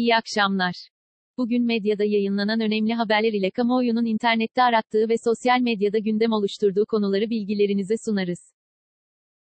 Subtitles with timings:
[0.00, 0.74] İyi akşamlar.
[1.38, 7.30] Bugün medyada yayınlanan önemli haberler ile kamuoyunun internette arattığı ve sosyal medyada gündem oluşturduğu konuları
[7.30, 8.42] bilgilerinize sunarız.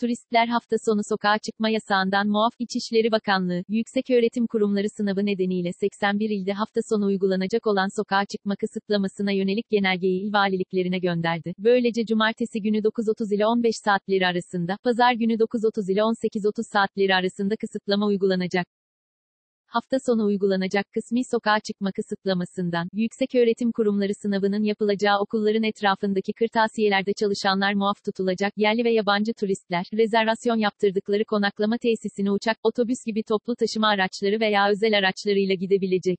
[0.00, 6.52] Turistler hafta sonu sokağa çıkma yasağından muaf İçişleri Bakanlığı, Yükseköğretim Kurumları sınavı nedeniyle 81 ilde
[6.52, 11.54] hafta sonu uygulanacak olan sokağa çıkma kısıtlamasına yönelik genelgeyi il valiliklerine gönderdi.
[11.58, 17.54] Böylece cumartesi günü 9.30 ile 15 saatleri arasında, pazar günü 9.30 ile 18.30 saatleri arasında
[17.56, 18.66] kısıtlama uygulanacak
[19.70, 27.74] hafta sonu uygulanacak kısmi sokağa çıkma kısıtlamasından, yükseköğretim kurumları sınavının yapılacağı okulların etrafındaki kırtasiyelerde çalışanlar
[27.74, 33.88] muaf tutulacak, yerli ve yabancı turistler, rezervasyon yaptırdıkları konaklama tesisine uçak, otobüs gibi toplu taşıma
[33.88, 36.18] araçları veya özel araçlarıyla gidebilecek.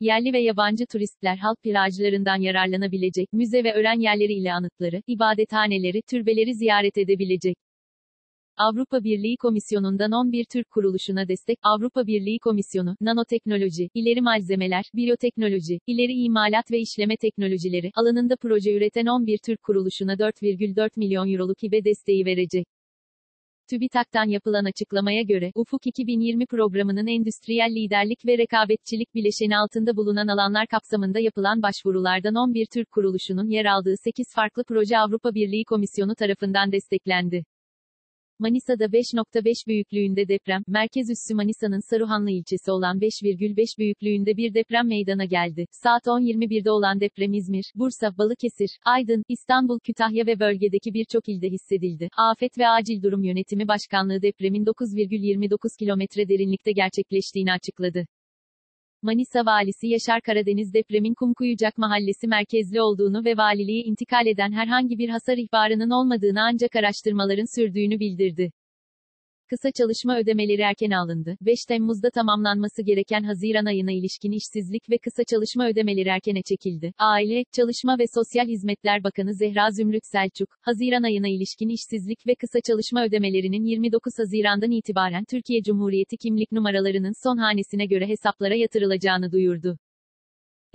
[0.00, 6.54] Yerli ve yabancı turistler halk plajlarından yararlanabilecek, müze ve öğren yerleri ile anıtları, ibadethaneleri, türbeleri
[6.54, 7.56] ziyaret edebilecek.
[8.60, 16.12] Avrupa Birliği Komisyonu'ndan 11 Türk kuruluşuna destek, Avrupa Birliği Komisyonu, nanoteknoloji, ileri malzemeler, biyoteknoloji, ileri
[16.12, 22.24] imalat ve işleme teknolojileri alanında proje üreten 11 Türk kuruluşuna 4,4 milyon euroluk hibe desteği
[22.24, 22.66] verecek.
[23.70, 30.66] TÜBİTAK'tan yapılan açıklamaya göre, Ufuk 2020 programının endüstriyel liderlik ve rekabetçilik bileşeni altında bulunan alanlar
[30.66, 36.72] kapsamında yapılan başvurulardan 11 Türk kuruluşunun yer aldığı 8 farklı proje Avrupa Birliği Komisyonu tarafından
[36.72, 37.44] desteklendi.
[38.40, 45.24] Manisa'da 5.5 büyüklüğünde deprem, merkez üssü Manisa'nın Saruhanlı ilçesi olan 5,5 büyüklüğünde bir deprem meydana
[45.24, 45.64] geldi.
[45.70, 52.08] Saat 10.21'de olan deprem İzmir, Bursa, Balıkesir, Aydın, İstanbul, Kütahya ve bölgedeki birçok ilde hissedildi.
[52.16, 58.06] Afet ve Acil Durum Yönetimi Başkanlığı depremin 9,29 kilometre derinlikte gerçekleştiğini açıkladı.
[59.02, 65.08] Manisa Valisi Yaşar Karadeniz depremin Kumkuyucak Mahallesi merkezli olduğunu ve valiliğe intikal eden herhangi bir
[65.08, 68.52] hasar ihbarının olmadığını ancak araştırmaların sürdüğünü bildirdi.
[69.50, 71.36] Kısa çalışma ödemeleri erken alındı.
[71.40, 76.92] 5 Temmuz'da tamamlanması gereken Haziran ayına ilişkin işsizlik ve kısa çalışma ödemeleri erkene çekildi.
[76.98, 82.60] Aile, Çalışma ve Sosyal Hizmetler Bakanı Zehra Zümrüt Selçuk, Haziran ayına ilişkin işsizlik ve kısa
[82.60, 89.78] çalışma ödemelerinin 29 Haziran'dan itibaren Türkiye Cumhuriyeti kimlik numaralarının son hanesine göre hesaplara yatırılacağını duyurdu.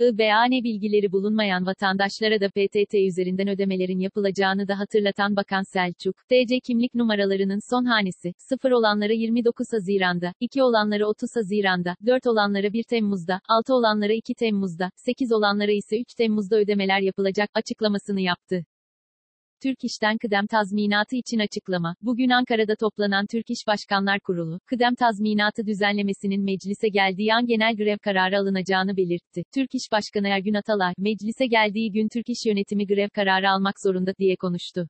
[0.00, 6.94] IBAN bilgileri bulunmayan vatandaşlara da PTT üzerinden ödemelerin yapılacağını da hatırlatan Bakan Selçuk, TC kimlik
[6.94, 13.40] numaralarının son hanesi, 0 olanlara 29 Haziran'da, 2 olanlara 30 Haziran'da, 4 olanlara 1 Temmuz'da,
[13.48, 18.64] 6 olanlara 2 Temmuz'da, 8 olanlara ise 3 Temmuz'da ödemeler yapılacak, açıklamasını yaptı.
[19.62, 21.96] Türk İş'ten kıdem tazminatı için açıklama.
[22.02, 27.98] Bugün Ankara'da toplanan Türk İş Başkanlar Kurulu, kıdem tazminatı düzenlemesinin meclise geldiği an genel grev
[27.98, 29.42] kararı alınacağını belirtti.
[29.54, 34.12] Türk İş Başkanı Ergün Atalay, meclise geldiği gün Türk İş yönetimi grev kararı almak zorunda
[34.18, 34.88] diye konuştu.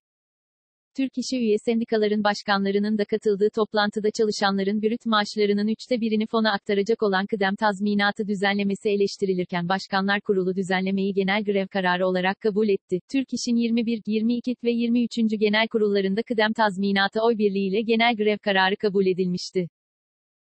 [0.97, 7.03] Türk İş'e üye sendikaların başkanlarının da katıldığı toplantıda çalışanların bürüt maaşlarının üçte birini fona aktaracak
[7.03, 13.01] olan kıdem tazminatı düzenlemesi eleştirilirken Başkanlar Kurulu düzenlemeyi genel grev kararı olarak kabul etti.
[13.13, 15.11] Türk İş'in 21, 22 ve 23.
[15.41, 19.69] genel kurullarında kıdem tazminatı oy birliğiyle genel grev kararı kabul edilmişti.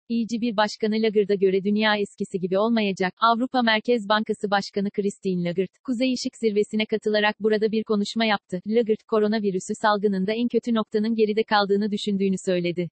[0.09, 3.15] İyici bir başkanı Lagarde'a göre dünya eskisi gibi olmayacak.
[3.21, 8.61] Avrupa Merkez Bankası Başkanı Christine Lagarde, Kuzey Işık Zirvesi'ne katılarak burada bir konuşma yaptı.
[8.67, 12.89] Lagarde, koronavirüsü salgınında en kötü noktanın geride kaldığını düşündüğünü söyledi.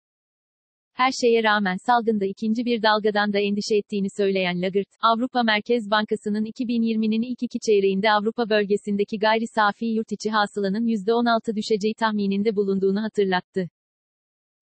[0.92, 6.44] Her şeye rağmen salgında ikinci bir dalgadan da endişe ettiğini söyleyen Lagarde, Avrupa Merkez Bankası'nın
[6.44, 13.02] 2020'nin ilk iki çeyreğinde Avrupa bölgesindeki gayri safi yurt içi hasılanın %16 düşeceği tahmininde bulunduğunu
[13.02, 13.68] hatırlattı.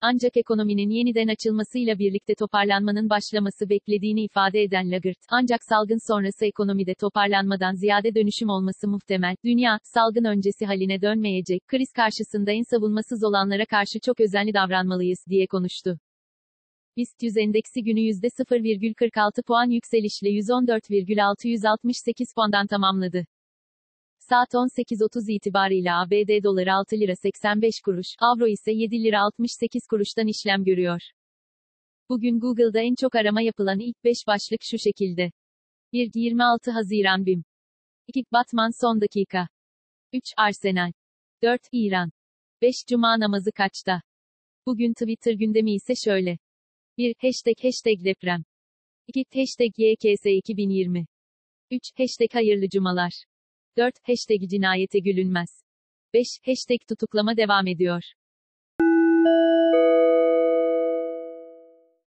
[0.00, 6.94] Ancak ekonominin yeniden açılmasıyla birlikte toparlanmanın başlaması beklediğini ifade eden Lagarde, ancak salgın sonrası ekonomide
[6.94, 9.36] toparlanmadan ziyade dönüşüm olması muhtemel.
[9.44, 15.46] Dünya, salgın öncesi haline dönmeyecek, kriz karşısında en savunmasız olanlara karşı çok özenli davranmalıyız, diye
[15.46, 15.98] konuştu.
[16.96, 23.26] BIST 100 endeksi günü %0,46 puan yükselişle 114,668 puandan tamamladı.
[24.30, 30.26] Saat 18.30 itibariyle ABD doları 6 lira 85 kuruş, avro ise 7 lira 68 kuruştan
[30.26, 31.00] işlem görüyor.
[32.08, 35.32] Bugün Google'da en çok arama yapılan ilk 5 başlık şu şekilde.
[35.92, 36.10] 1.
[36.14, 37.44] 26 Haziran BİM.
[38.06, 38.24] 2.
[38.32, 39.48] Batman son dakika.
[40.12, 40.22] 3.
[40.36, 40.92] Arsenal.
[41.42, 41.60] 4.
[41.72, 42.10] İran.
[42.62, 42.74] 5.
[42.88, 44.02] Cuma namazı kaçta?
[44.66, 46.38] Bugün Twitter gündemi ise şöyle.
[46.98, 47.14] 1.
[47.18, 48.44] Hashtag hashtag deprem.
[49.06, 49.24] 2.
[49.34, 51.06] Hashtag YKS 2020.
[51.70, 51.82] 3.
[51.98, 53.27] Hashtag hayırlı cumalar.
[53.78, 53.92] 4.
[54.02, 55.64] Hashtag cinayete gülünmez.
[56.14, 56.28] 5.
[56.44, 58.02] Hashtag tutuklama devam ediyor.